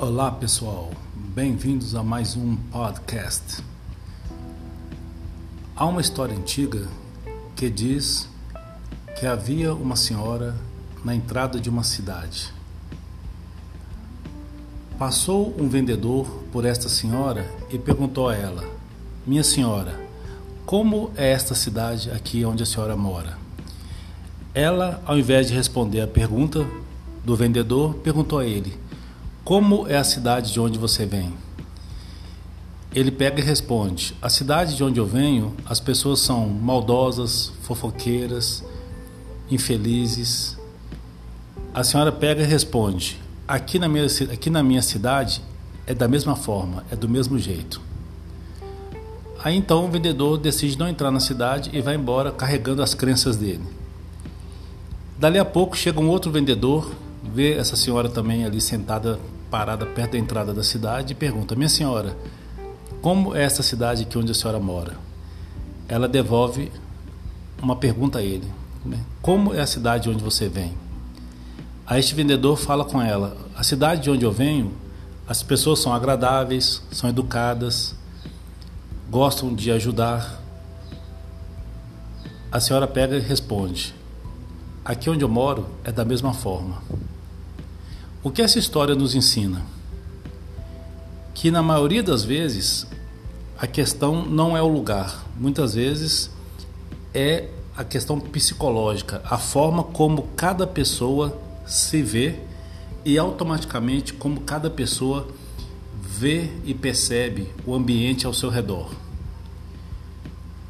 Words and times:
Olá 0.00 0.30
pessoal, 0.30 0.92
bem-vindos 1.12 1.96
a 1.96 2.04
mais 2.04 2.36
um 2.36 2.54
podcast. 2.54 3.64
Há 5.74 5.86
uma 5.86 6.00
história 6.00 6.36
antiga 6.36 6.86
que 7.56 7.68
diz 7.68 8.28
que 9.18 9.26
havia 9.26 9.74
uma 9.74 9.96
senhora 9.96 10.54
na 11.04 11.16
entrada 11.16 11.58
de 11.58 11.68
uma 11.68 11.82
cidade. 11.82 12.54
Passou 14.96 15.52
um 15.58 15.68
vendedor 15.68 16.26
por 16.52 16.64
esta 16.64 16.88
senhora 16.88 17.44
e 17.68 17.76
perguntou 17.76 18.28
a 18.28 18.36
ela: 18.36 18.64
Minha 19.26 19.42
senhora, 19.42 19.98
como 20.64 21.10
é 21.16 21.32
esta 21.32 21.56
cidade 21.56 22.08
aqui 22.12 22.44
onde 22.44 22.62
a 22.62 22.66
senhora 22.66 22.96
mora? 22.96 23.36
Ela, 24.54 25.02
ao 25.04 25.18
invés 25.18 25.48
de 25.48 25.54
responder 25.54 26.02
a 26.02 26.06
pergunta 26.06 26.64
do 27.24 27.34
vendedor, 27.34 27.94
perguntou 27.94 28.38
a 28.38 28.46
ele: 28.46 28.86
Como 29.48 29.88
é 29.88 29.96
a 29.96 30.04
cidade 30.04 30.52
de 30.52 30.60
onde 30.60 30.78
você 30.78 31.06
vem? 31.06 31.32
Ele 32.94 33.10
pega 33.10 33.40
e 33.40 33.42
responde: 33.42 34.14
A 34.20 34.28
cidade 34.28 34.76
de 34.76 34.84
onde 34.84 35.00
eu 35.00 35.06
venho, 35.06 35.56
as 35.64 35.80
pessoas 35.80 36.20
são 36.20 36.46
maldosas, 36.46 37.50
fofoqueiras, 37.62 38.62
infelizes. 39.50 40.58
A 41.72 41.82
senhora 41.82 42.12
pega 42.12 42.42
e 42.42 42.44
responde: 42.44 43.18
Aqui 43.48 43.78
na 43.78 43.88
minha, 43.88 44.04
aqui 44.30 44.50
na 44.50 44.62
minha 44.62 44.82
cidade 44.82 45.42
é 45.86 45.94
da 45.94 46.06
mesma 46.06 46.36
forma, 46.36 46.84
é 46.90 46.94
do 46.94 47.08
mesmo 47.08 47.38
jeito. 47.38 47.80
Aí 49.42 49.56
então 49.56 49.86
o 49.86 49.90
vendedor 49.90 50.36
decide 50.36 50.78
não 50.78 50.88
entrar 50.88 51.10
na 51.10 51.20
cidade 51.20 51.70
e 51.72 51.80
vai 51.80 51.94
embora 51.94 52.30
carregando 52.30 52.82
as 52.82 52.92
crenças 52.92 53.34
dele. 53.34 53.64
Dali 55.18 55.38
a 55.38 55.44
pouco 55.46 55.74
chega 55.74 55.98
um 55.98 56.10
outro 56.10 56.30
vendedor, 56.30 56.94
vê 57.24 57.54
essa 57.54 57.76
senhora 57.76 58.10
também 58.10 58.44
ali 58.44 58.60
sentada, 58.60 59.18
parada 59.50 59.86
perto 59.86 60.12
da 60.12 60.18
entrada 60.18 60.52
da 60.52 60.62
cidade 60.62 61.12
e 61.12 61.16
pergunta: 61.16 61.54
Minha 61.54 61.68
senhora, 61.68 62.16
como 63.00 63.34
é 63.34 63.42
essa 63.42 63.62
cidade 63.62 64.02
aqui 64.02 64.18
onde 64.18 64.32
a 64.32 64.34
senhora 64.34 64.58
mora? 64.58 64.96
Ela 65.88 66.08
devolve 66.08 66.70
uma 67.62 67.76
pergunta 67.76 68.18
a 68.18 68.22
ele: 68.22 68.50
né? 68.84 68.98
Como 69.22 69.54
é 69.54 69.60
a 69.60 69.66
cidade 69.66 70.08
onde 70.08 70.22
você 70.22 70.48
vem? 70.48 70.72
Aí 71.86 72.00
este 72.00 72.14
vendedor 72.14 72.56
fala 72.56 72.84
com 72.84 73.00
ela: 73.00 73.36
A 73.56 73.62
cidade 73.62 74.02
de 74.02 74.10
onde 74.10 74.24
eu 74.24 74.32
venho, 74.32 74.72
as 75.26 75.42
pessoas 75.42 75.78
são 75.78 75.92
agradáveis, 75.92 76.82
são 76.90 77.08
educadas, 77.08 77.94
gostam 79.10 79.54
de 79.54 79.70
ajudar. 79.70 80.38
A 82.50 82.60
senhora 82.60 82.86
pega 82.86 83.16
e 83.16 83.20
responde: 83.20 83.94
Aqui 84.84 85.08
onde 85.08 85.24
eu 85.24 85.28
moro 85.28 85.66
é 85.84 85.92
da 85.92 86.04
mesma 86.04 86.32
forma. 86.32 86.82
O 88.28 88.30
que 88.30 88.42
essa 88.42 88.58
história 88.58 88.94
nos 88.94 89.14
ensina? 89.14 89.64
Que 91.32 91.50
na 91.50 91.62
maioria 91.62 92.02
das 92.02 92.22
vezes 92.22 92.86
a 93.56 93.66
questão 93.66 94.22
não 94.22 94.54
é 94.54 94.60
o 94.60 94.68
lugar, 94.68 95.24
muitas 95.34 95.72
vezes 95.72 96.30
é 97.14 97.48
a 97.74 97.82
questão 97.82 98.20
psicológica, 98.20 99.22
a 99.24 99.38
forma 99.38 99.82
como 99.82 100.28
cada 100.36 100.66
pessoa 100.66 101.40
se 101.66 102.02
vê 102.02 102.38
e 103.02 103.16
automaticamente 103.16 104.12
como 104.12 104.42
cada 104.42 104.68
pessoa 104.68 105.26
vê 105.98 106.50
e 106.66 106.74
percebe 106.74 107.48
o 107.64 107.74
ambiente 107.74 108.26
ao 108.26 108.34
seu 108.34 108.50
redor. 108.50 108.90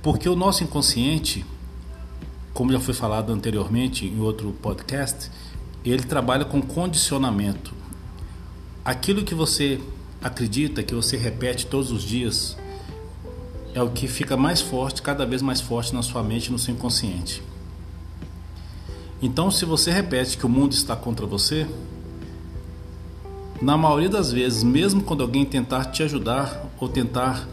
Porque 0.01 0.29
o 0.29 0.37
nosso 0.37 0.63
inconsciente 0.63 1.45
como 2.59 2.73
já 2.73 2.81
foi 2.81 2.93
falado 2.93 3.33
anteriormente 3.33 4.05
em 4.05 4.19
outro 4.19 4.51
podcast, 4.61 5.31
ele 5.85 6.03
trabalha 6.03 6.45
com 6.45 6.61
condicionamento. 6.61 7.75
Aquilo 8.85 9.25
que 9.25 9.35
você 9.35 9.81
acredita, 10.23 10.83
que 10.83 10.95
você 10.95 11.17
repete 11.17 11.67
todos 11.67 11.91
os 11.91 12.03
dias, 12.03 12.57
é 13.75 13.83
o 13.83 13.91
que 13.91 14.09
fica 14.09 14.37
mais 14.37 14.61
forte, 14.61 15.03
cada 15.03 15.25
vez 15.25 15.43
mais 15.43 15.61
forte 15.61 15.95
na 15.95 16.03
sua 16.03 16.23
mente, 16.23 16.51
no 16.51 16.59
seu 16.59 16.75
inconsciente. 16.75 17.43
Então, 19.21 19.51
se 19.51 19.65
você 19.65 19.91
repete 19.91 20.39
que 20.39 20.47
o 20.47 20.49
mundo 20.49 20.73
está 20.73 20.95
contra 20.95 21.27
você, 21.27 21.67
na 23.61 23.77
maioria 23.77 24.09
das 24.09 24.31
vezes, 24.31 24.63
mesmo 24.63 25.03
quando 25.03 25.23
alguém 25.23 25.45
tentar 25.45 25.87
te 25.87 26.03
ajudar 26.03 26.65
ou 26.79 26.89
tentar 26.89 27.49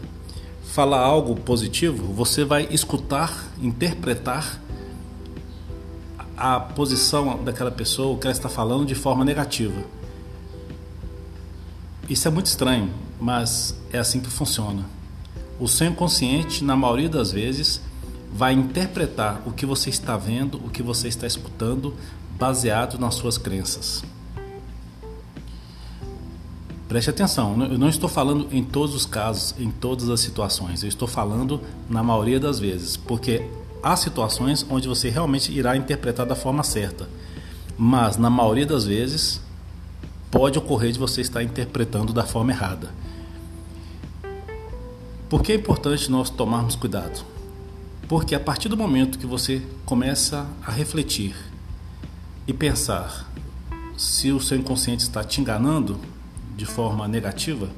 falar 0.64 1.00
algo 1.00 1.34
positivo, 1.34 2.12
você 2.12 2.44
vai 2.44 2.68
escutar, 2.70 3.50
interpretar 3.60 4.60
a 6.36 6.60
posição 6.60 7.42
daquela 7.42 7.70
pessoa, 7.70 8.14
o 8.14 8.18
que 8.18 8.26
ela 8.26 8.36
está 8.36 8.48
falando 8.48 8.84
de 8.84 8.94
forma 8.94 9.24
negativa. 9.24 9.82
Isso 12.08 12.28
é 12.28 12.30
muito 12.30 12.46
estranho, 12.46 12.90
mas 13.20 13.74
é 13.92 13.98
assim 13.98 14.20
que 14.20 14.28
funciona. 14.28 14.84
O 15.58 15.66
seu 15.66 15.86
inconsciente, 15.86 16.62
na 16.62 16.76
maioria 16.76 17.08
das 17.08 17.32
vezes, 17.32 17.80
vai 18.32 18.52
interpretar 18.52 19.40
o 19.46 19.52
que 19.52 19.64
você 19.64 19.88
está 19.88 20.16
vendo, 20.16 20.58
o 20.58 20.68
que 20.68 20.82
você 20.82 21.08
está 21.08 21.26
escutando, 21.26 21.94
baseado 22.38 22.98
nas 22.98 23.14
suas 23.14 23.38
crenças. 23.38 24.04
Preste 26.86 27.10
atenção, 27.10 27.60
eu 27.64 27.78
não 27.78 27.88
estou 27.88 28.08
falando 28.08 28.46
em 28.52 28.62
todos 28.62 28.94
os 28.94 29.06
casos, 29.06 29.54
em 29.58 29.70
todas 29.70 30.08
as 30.08 30.20
situações, 30.20 30.82
eu 30.82 30.88
estou 30.88 31.08
falando 31.08 31.60
na 31.90 32.02
maioria 32.02 32.38
das 32.38 32.60
vezes, 32.60 32.96
porque 32.96 33.48
há 33.86 33.94
situações 33.94 34.66
onde 34.68 34.88
você 34.88 35.08
realmente 35.08 35.52
irá 35.52 35.76
interpretar 35.76 36.26
da 36.26 36.34
forma 36.34 36.64
certa, 36.64 37.08
mas 37.78 38.16
na 38.16 38.28
maioria 38.28 38.66
das 38.66 38.84
vezes 38.84 39.40
pode 40.28 40.58
ocorrer 40.58 40.90
de 40.90 40.98
você 40.98 41.20
estar 41.20 41.40
interpretando 41.40 42.12
da 42.12 42.24
forma 42.24 42.50
errada. 42.50 42.90
Por 45.28 45.40
que 45.40 45.52
é 45.52 45.54
importante 45.54 46.10
nós 46.10 46.28
tomarmos 46.28 46.74
cuidado? 46.74 47.24
Porque 48.08 48.34
a 48.34 48.40
partir 48.40 48.68
do 48.68 48.76
momento 48.76 49.20
que 49.20 49.26
você 49.26 49.62
começa 49.84 50.48
a 50.66 50.72
refletir 50.72 51.36
e 52.44 52.52
pensar 52.52 53.32
se 53.96 54.32
o 54.32 54.40
seu 54.40 54.58
inconsciente 54.58 55.04
está 55.04 55.22
te 55.22 55.40
enganando 55.40 56.00
de 56.56 56.66
forma 56.66 57.06
negativa, 57.06 57.68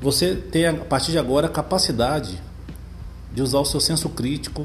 você 0.00 0.36
tem 0.36 0.66
a 0.66 0.74
partir 0.74 1.10
de 1.10 1.18
agora 1.18 1.48
a 1.48 1.50
capacidade 1.50 2.40
de 3.34 3.42
usar 3.42 3.58
o 3.58 3.64
seu 3.64 3.80
senso 3.80 4.08
crítico 4.10 4.64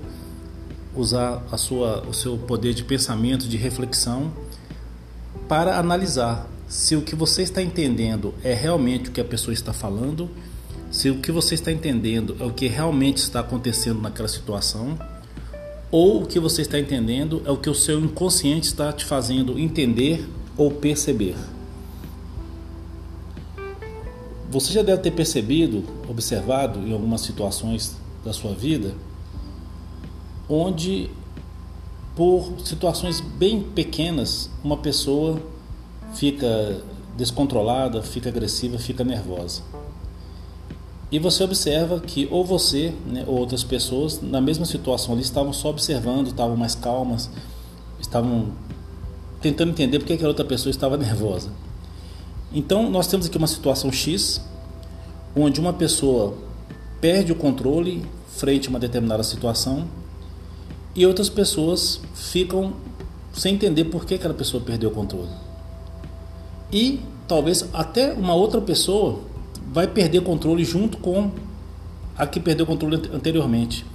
usar 0.96 1.44
a 1.52 1.58
sua, 1.58 2.04
o 2.08 2.14
seu 2.14 2.38
poder 2.38 2.74
de 2.74 2.84
pensamento, 2.84 3.48
de 3.48 3.58
reflexão, 3.58 4.32
para 5.48 5.78
analisar 5.78 6.48
se 6.68 6.96
o 6.96 7.02
que 7.02 7.16
você 7.16 7.44
está 7.44 7.62
entendendo 7.62 8.34
é 8.44 8.54
realmente 8.54 9.10
o 9.10 9.12
que 9.12 9.22
a 9.22 9.26
pessoa 9.26 9.54
está 9.54 9.74
falando, 9.74 10.30
se 10.92 11.10
o 11.10 11.20
que 11.20 11.32
você 11.32 11.56
está 11.56 11.72
entendendo 11.72 12.36
é 12.40 12.44
o 12.44 12.52
que 12.52 12.68
realmente 12.68 13.18
está 13.18 13.40
acontecendo 13.40 14.02
naquela 14.02 14.28
situação, 14.28 14.98
ou 15.92 16.24
o 16.24 16.26
que 16.26 16.40
você 16.40 16.64
está 16.64 16.80
entendendo 16.80 17.44
é 17.46 17.52
o 17.52 17.58
que 17.58 17.70
o 17.70 17.76
seu 17.76 18.00
inconsciente 18.00 18.68
está 18.68 18.92
te 18.92 19.06
fazendo 19.06 19.60
entender 19.60 20.28
ou 20.58 20.72
perceber. 20.72 21.36
Você 24.50 24.72
já 24.72 24.82
deve 24.82 25.02
ter 25.02 25.12
percebido, 25.12 25.84
observado 26.08 26.80
em 26.80 26.94
algumas 26.94 27.22
situações 27.22 27.96
da 28.24 28.34
sua 28.34 28.54
vida, 28.54 28.94
onde 30.50 31.10
por 32.16 32.54
situações 32.64 33.20
bem 33.20 33.62
pequenas 33.62 34.50
uma 34.64 34.78
pessoa 34.78 35.42
fica 36.14 36.82
descontrolada, 37.18 38.02
fica 38.02 38.30
agressiva, 38.30 38.78
fica 38.78 39.04
nervosa. 39.04 39.62
E 41.12 41.20
você 41.20 41.44
observa 41.44 42.00
que 42.00 42.28
ou 42.32 42.44
você 42.44 42.94
né, 43.06 43.24
ou 43.28 43.38
outras 43.38 43.64
pessoas 43.64 44.22
na 44.22 44.42
mesma 44.42 44.66
situação 44.66 45.14
ali 45.14 45.22
estavam 45.22 45.54
só 45.54 45.70
observando, 45.70 46.28
estavam 46.28 46.56
mais 46.56 46.74
calmas, 46.76 47.30
estavam 48.00 48.52
tentando 49.42 49.72
entender 49.72 50.00
porque 50.00 50.14
aquela 50.14 50.30
outra 50.30 50.46
pessoa 50.46 50.72
estava 50.72 50.98
nervosa. 50.98 51.52
Então 52.52 52.90
nós 52.90 53.08
temos 53.08 53.26
aqui 53.26 53.38
uma 53.38 53.48
situação 53.48 53.92
X, 53.92 54.42
onde 55.36 55.60
uma 55.60 55.74
pessoa 55.74 56.36
perde 57.00 57.32
o 57.32 57.36
controle 57.36 58.04
frente 58.30 58.68
a 58.68 58.70
uma 58.70 58.80
determinada 58.80 59.24
situação 59.24 59.88
e 60.96 61.06
outras 61.06 61.30
pessoas 61.30 62.00
ficam 62.14 62.74
sem 63.34 63.56
entender 63.56 63.86
por 63.86 64.06
que 64.06 64.16
aquela 64.16 64.34
pessoa 64.34 64.64
perdeu 64.64 64.90
o 64.90 64.94
controle. 64.94 65.30
E 66.72 67.00
talvez 67.28 67.68
até 67.74 68.14
uma 68.14 68.36
outra 68.36 68.62
pessoa 68.62 69.22
vai 69.72 69.88
perder 69.88 70.20
o 70.20 70.24
controle 70.24 70.64
junto 70.64 70.98
com 70.98 71.32
a 72.16 72.28
que 72.28 72.40
perdeu 72.40 72.66
o 72.66 72.68
controle 72.68 73.10
anteriormente. 73.12 73.86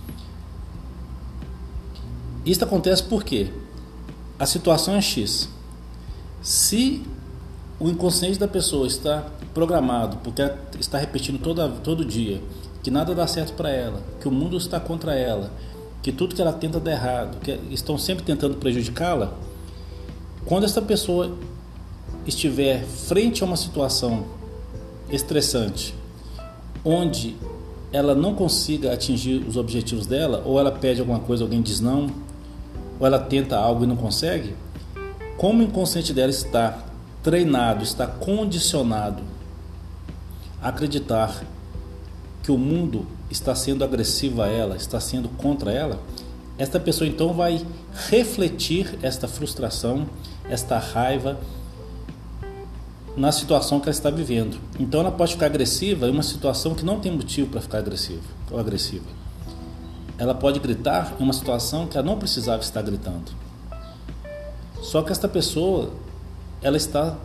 Isso 2.44 2.64
acontece 2.64 3.02
porque 3.02 3.48
a 4.38 4.46
situação 4.46 4.94
é 4.94 5.00
X. 5.00 5.48
Se 6.42 7.02
o 7.78 7.88
inconsciente 7.88 8.38
da 8.38 8.48
pessoa 8.48 8.86
está 8.86 9.26
programado, 9.54 10.16
porque 10.18 10.42
ela 10.42 10.58
está 10.80 10.98
repetindo 10.98 11.40
toda, 11.40 11.68
todo 11.68 12.04
dia 12.04 12.40
que 12.82 12.90
nada 12.90 13.14
dá 13.14 13.26
certo 13.26 13.54
para 13.54 13.70
ela, 13.70 14.00
que 14.20 14.28
o 14.28 14.30
mundo 14.30 14.56
está 14.56 14.78
contra 14.80 15.14
ela, 15.14 15.50
que 16.02 16.12
tudo 16.12 16.34
que 16.34 16.40
ela 16.40 16.52
tenta 16.52 16.78
dá 16.78 16.92
errado, 16.92 17.38
que 17.40 17.58
estão 17.70 17.98
sempre 17.98 18.24
tentando 18.24 18.56
prejudicá-la, 18.56 19.32
quando 20.44 20.64
essa 20.64 20.80
pessoa 20.80 21.36
estiver 22.26 22.84
frente 22.84 23.42
a 23.42 23.46
uma 23.46 23.56
situação 23.56 24.24
estressante, 25.10 25.94
onde 26.84 27.36
ela 27.92 28.14
não 28.14 28.34
consiga 28.34 28.92
atingir 28.92 29.44
os 29.46 29.56
objetivos 29.56 30.06
dela, 30.06 30.42
ou 30.44 30.58
ela 30.58 30.70
pede 30.70 31.00
alguma 31.00 31.20
coisa, 31.20 31.42
alguém 31.42 31.62
diz 31.62 31.80
não, 31.80 32.10
ou 33.00 33.06
ela 33.06 33.18
tenta 33.18 33.56
algo 33.56 33.84
e 33.84 33.86
não 33.86 33.96
consegue, 33.96 34.54
como 35.36 35.60
o 35.60 35.62
inconsciente 35.62 36.12
dela 36.12 36.30
está 36.30 36.84
treinado, 37.22 37.82
está 37.82 38.06
condicionado 38.06 39.22
a 40.60 40.68
acreditar 40.68 41.44
que 42.42 42.50
o 42.50 42.58
mundo 42.58 43.06
está 43.30 43.54
sendo 43.54 43.84
agressivo 43.84 44.42
a 44.42 44.48
ela, 44.48 44.76
está 44.76 44.98
sendo 45.00 45.28
contra 45.28 45.70
ela, 45.72 46.00
esta 46.58 46.80
pessoa 46.80 47.06
então 47.06 47.32
vai 47.32 47.64
refletir 48.08 48.98
esta 49.00 49.28
frustração, 49.28 50.06
esta 50.48 50.78
raiva 50.78 51.38
na 53.16 53.30
situação 53.30 53.78
que 53.78 53.86
ela 53.86 53.94
está 53.94 54.10
vivendo. 54.10 54.58
Então 54.78 55.00
ela 55.00 55.12
pode 55.12 55.32
ficar 55.32 55.46
agressiva 55.46 56.08
em 56.08 56.10
uma 56.10 56.22
situação 56.22 56.75
que 56.75 56.84
não 56.84 57.00
tem 57.00 57.12
motivo 57.12 57.48
para 57.48 57.60
ficar 57.60 57.78
agressiva 57.78 58.22
ou 58.50 58.58
agressiva. 58.58 59.06
Ela 60.16 60.34
pode 60.34 60.58
gritar 60.58 61.14
em 61.20 61.22
uma 61.22 61.32
situação 61.32 61.86
que 61.86 61.96
ela 61.96 62.06
não 62.06 62.19
precisava 62.19 62.60
estar 62.60 62.82
gritando. 62.82 63.31
Só 64.82 65.02
que 65.02 65.12
esta 65.12 65.28
pessoa 65.28 65.92
ela 66.60 66.76
está 66.76 67.16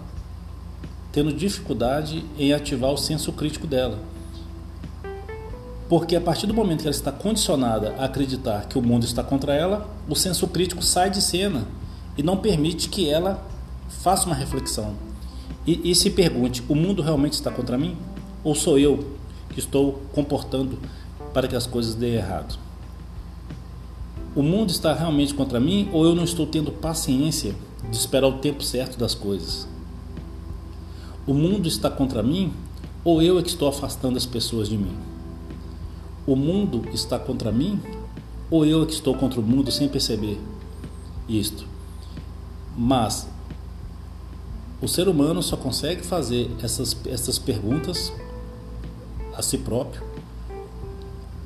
tendo 1.12 1.34
dificuldade 1.34 2.26
em 2.38 2.54
ativar 2.54 2.92
o 2.92 2.98
senso 2.98 3.32
crítico 3.32 3.66
dela. 3.66 4.00
Porque 5.90 6.16
a 6.16 6.22
partir 6.22 6.48
do 6.48 6.54
momento 6.54 6.82
que 6.82 6.88
ela 6.88 6.96
está 6.96 7.12
condicionada 7.12 7.94
a 7.98 8.06
acreditar 8.06 8.68
que 8.68 8.78
o 8.78 8.82
mundo 8.82 9.06
está 9.06 9.24
contra 9.24 9.54
ela, 9.54 9.90
o 10.08 10.16
senso 10.16 10.48
crítico 10.48 10.84
sai 10.84 11.10
de 11.10 11.22
cena 11.22 11.66
e 12.18 12.24
não 12.24 12.38
permite 12.38 12.90
que 12.90 13.10
ela 13.10 13.46
faça 13.90 14.26
uma 14.26 14.36
reflexão. 14.36 14.96
E, 15.66 15.92
e 15.92 15.96
se 15.96 16.10
pergunte: 16.10 16.64
o 16.68 16.76
mundo 16.76 17.02
realmente 17.02 17.34
está 17.34 17.52
contra 17.52 17.78
mim? 17.78 17.98
Ou 18.44 18.56
sou 18.56 18.78
eu 18.78 19.16
que 19.50 19.60
estou 19.60 20.02
comportando 20.14 20.80
para 21.34 21.48
que 21.48 21.56
as 21.56 21.68
coisas 21.68 21.96
dêem 21.96 22.16
errado? 22.16 22.58
O 24.36 24.42
mundo 24.42 24.72
está 24.72 24.94
realmente 24.94 25.34
contra 25.34 25.60
mim 25.60 25.90
ou 25.94 26.06
eu 26.06 26.16
não 26.16 26.24
estou 26.24 26.48
tendo 26.48 26.72
paciência 26.72 27.56
de 27.90 27.96
esperar 27.96 28.28
o 28.28 28.40
tempo 28.40 28.64
certo 28.64 28.98
das 28.98 29.14
coisas? 29.14 29.68
O 31.28 31.34
mundo 31.34 31.68
está 31.68 31.90
contra 31.90 32.24
mim 32.24 32.52
ou 33.04 33.22
eu 33.22 33.38
é 33.38 33.44
que 33.44 33.50
estou 33.50 33.68
afastando 33.68 34.18
as 34.18 34.26
pessoas 34.26 34.68
de 34.68 34.78
mim? 34.78 35.13
O 36.26 36.36
mundo 36.36 36.84
está 36.94 37.20
contra 37.20 37.52
mim 37.52 37.80
ou 38.50 38.66
eu 38.66 38.86
que 38.86 38.94
estou 38.94 39.16
contra 39.16 39.40
o 39.40 39.44
mundo 39.44 39.72
sem 39.72 39.88
perceber 39.90 40.40
isto? 41.28 41.66
Mas 42.78 43.28
o 44.82 44.88
ser 44.88 45.08
humano 45.08 45.42
só 45.42 45.56
consegue 45.56 46.04
fazer 46.04 46.50
essas, 46.62 46.96
essas 47.06 47.38
perguntas 47.38 48.12
a 49.36 49.42
si 49.42 49.58
próprio 49.58 50.04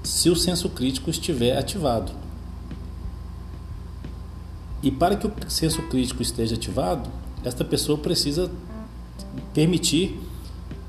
se 0.03 0.29
o 0.29 0.35
senso 0.35 0.69
crítico 0.69 1.09
estiver 1.09 1.57
ativado. 1.57 2.11
E 4.81 4.89
para 4.89 5.15
que 5.15 5.27
o 5.27 5.33
senso 5.49 5.81
crítico 5.83 6.21
esteja 6.21 6.55
ativado, 6.55 7.09
esta 7.43 7.65
pessoa 7.65 7.97
precisa 7.97 8.49
permitir 9.53 10.19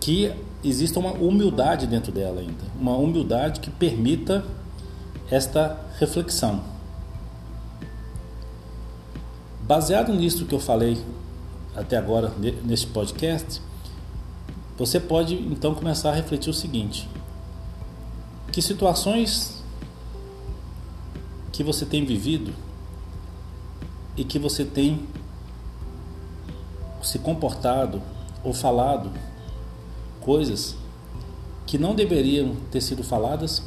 que 0.00 0.32
exista 0.62 0.98
uma 0.98 1.12
humildade 1.12 1.86
dentro 1.86 2.10
dela 2.10 2.40
ainda, 2.40 2.64
uma 2.78 2.96
humildade 2.96 3.60
que 3.60 3.70
permita 3.70 4.44
esta 5.30 5.78
reflexão. 5.98 6.62
Baseado 9.62 10.12
nisso 10.12 10.46
que 10.46 10.54
eu 10.54 10.60
falei 10.60 10.98
até 11.76 11.96
agora 11.96 12.32
neste 12.64 12.86
podcast, 12.86 13.60
você 14.76 14.98
pode 14.98 15.34
então 15.34 15.74
começar 15.74 16.10
a 16.10 16.14
refletir 16.14 16.50
o 16.50 16.54
seguinte: 16.54 17.08
que 18.50 18.62
situações 18.62 19.62
que 21.52 21.62
você 21.62 21.84
tem 21.84 22.04
vivido 22.04 22.54
e 24.16 24.24
que 24.24 24.38
você 24.38 24.64
tem 24.64 25.06
se 27.02 27.18
comportado 27.18 28.02
ou 28.42 28.52
falado 28.52 29.10
coisas 30.28 30.76
que 31.66 31.78
não 31.78 31.94
deveriam 31.94 32.54
ter 32.70 32.82
sido 32.82 33.02
faladas 33.02 33.62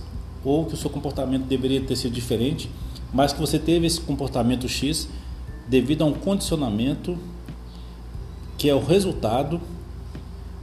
ou 0.46 0.64
que 0.68 0.76
o 0.76 0.78
seu 0.78 0.92
comportamento 0.92 1.46
deveria 1.46 1.82
ter 1.82 1.96
sido 1.96 2.14
diferente, 2.14 2.70
mas 3.12 3.34
que 3.34 3.40
você 3.40 3.58
teve 3.58 3.88
esse 3.88 4.00
comportamento 4.00 4.70
X 4.70 5.10
devido 5.68 6.04
a 6.04 6.06
um 6.06 6.14
condicionamento 6.14 7.18
que 8.60 8.70
é 8.70 8.76
o 8.76 8.80
resultado 8.80 9.60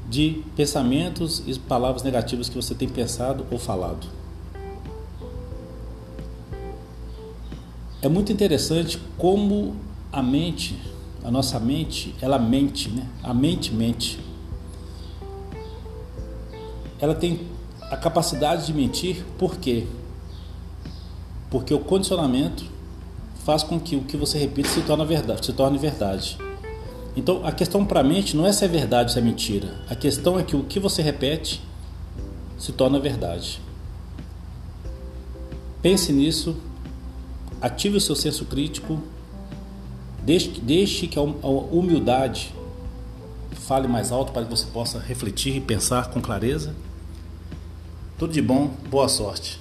de 0.09 0.45
pensamentos 0.55 1.43
e 1.49 1.59
palavras 1.59 2.05
negativas 2.05 2.49
que 2.49 2.55
você 2.55 2.77
tem 2.77 2.89
pensado 2.89 3.45
ou 3.51 3.59
falado. 3.59 4.07
É 8.01 8.09
muito 8.09 8.31
interessante 8.31 9.01
como 9.17 9.75
a 10.13 10.23
mente, 10.23 10.79
a 11.25 11.31
nossa 11.33 11.59
mente, 11.59 12.15
ela 12.21 12.39
mente, 12.39 12.89
né? 12.89 13.05
A 13.21 13.35
mente 13.35 13.75
mente 13.75 14.28
ela 17.01 17.15
tem 17.15 17.41
a 17.91 17.97
capacidade 17.97 18.67
de 18.67 18.75
mentir, 18.75 19.25
por 19.39 19.57
quê? 19.57 19.87
Porque 21.51 21.73
o 21.73 21.79
condicionamento 21.79 22.65
faz 23.45 23.63
com 23.63 23.81
que 23.81 23.97
o 23.97 24.03
que 24.03 24.17
você 24.17 24.39
repita 24.39 24.69
se 24.69 24.83
torne 24.83 25.05
verdade, 25.07 25.47
se 25.47 25.53
torne 25.53 25.79
verdade. 25.79 26.37
Então, 27.17 27.45
a 27.47 27.51
questão 27.51 27.85
para 27.85 28.01
a 28.01 28.05
mente 28.05 28.37
não 28.37 28.47
é 28.47 28.53
se 28.53 28.65
é 28.65 28.69
verdade 28.69 29.11
ou 29.11 29.15
se 29.15 29.19
é 29.19 29.23
mentira. 29.23 29.75
A 29.89 29.95
questão 29.95 30.39
é 30.39 30.43
que 30.43 30.55
o 30.55 30.65
que 30.65 30.79
você 30.79 31.03
repete 31.03 31.61
se 32.59 32.73
torna 32.73 33.01
verdade. 33.01 33.61
Pense 35.81 36.13
nisso, 36.13 36.57
ative 37.61 37.97
o 37.97 38.01
seu 38.01 38.15
senso 38.15 38.45
crítico, 38.45 39.01
deixe, 40.23 40.61
deixe 40.61 41.07
que 41.07 41.19
a 41.19 41.23
humildade 41.23 42.53
fale 43.53 43.89
mais 43.89 44.11
alto 44.13 44.33
para 44.33 44.45
que 44.45 44.51
você 44.51 44.67
possa 44.67 44.99
refletir 44.99 45.57
e 45.57 45.61
pensar 45.61 46.11
com 46.11 46.21
clareza. 46.21 46.75
Tudo 48.19 48.33
de 48.33 48.43
bom, 48.43 48.69
boa 48.91 49.09
sorte. 49.09 49.61